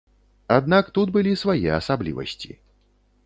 Аднак 0.55 0.89
тут 0.95 1.07
былі 1.17 1.33
свае 1.43 1.69
асаблівасці. 1.79 2.51